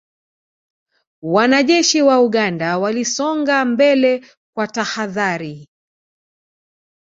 Wanajeshi 1.33 2.01
wa 2.01 2.21
Uganda 2.21 2.77
walisonga 2.77 3.65
mbele 3.65 4.25
kwa 4.55 4.67
tahadhari 4.67 5.67